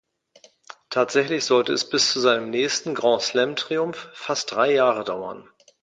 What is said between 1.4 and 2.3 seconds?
sollte es bis zu